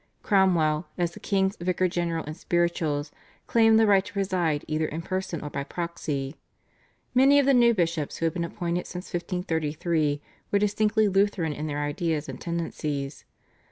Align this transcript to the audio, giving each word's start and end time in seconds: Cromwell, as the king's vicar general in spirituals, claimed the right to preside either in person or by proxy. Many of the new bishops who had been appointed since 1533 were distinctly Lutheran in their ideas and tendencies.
Cromwell, 0.23 0.87
as 0.97 1.11
the 1.11 1.19
king's 1.19 1.57
vicar 1.57 1.87
general 1.87 2.23
in 2.23 2.33
spirituals, 2.33 3.11
claimed 3.45 3.79
the 3.79 3.85
right 3.85 4.03
to 4.03 4.13
preside 4.13 4.65
either 4.67 4.87
in 4.87 5.03
person 5.03 5.41
or 5.41 5.51
by 5.51 5.63
proxy. 5.63 6.37
Many 7.13 7.37
of 7.37 7.45
the 7.45 7.53
new 7.53 7.75
bishops 7.75 8.17
who 8.17 8.25
had 8.25 8.33
been 8.33 8.43
appointed 8.43 8.87
since 8.87 9.13
1533 9.13 10.19
were 10.51 10.57
distinctly 10.57 11.07
Lutheran 11.07 11.53
in 11.53 11.67
their 11.67 11.83
ideas 11.83 12.27
and 12.27 12.41
tendencies. 12.41 13.25